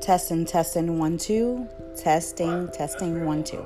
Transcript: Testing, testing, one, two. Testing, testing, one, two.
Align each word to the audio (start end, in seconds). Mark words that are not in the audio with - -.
Testing, 0.00 0.44
testing, 0.44 0.98
one, 0.98 1.16
two. 1.16 1.68
Testing, 1.96 2.68
testing, 2.68 3.24
one, 3.24 3.42
two. 3.42 3.64